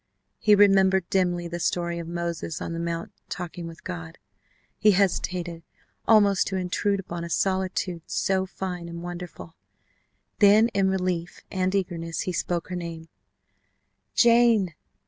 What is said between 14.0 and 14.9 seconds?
"Jane!"